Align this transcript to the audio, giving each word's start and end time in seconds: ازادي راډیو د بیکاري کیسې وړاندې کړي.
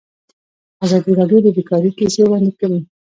ازادي 0.85 1.11
راډیو 1.19 1.39
د 1.43 1.47
بیکاري 1.57 1.91
کیسې 1.97 2.19
وړاندې 2.23 2.51
کړي. 2.59 2.79